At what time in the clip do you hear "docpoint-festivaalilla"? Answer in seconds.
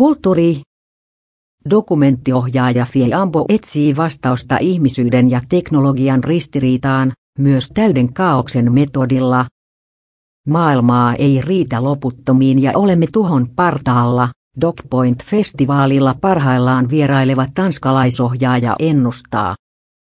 14.60-16.14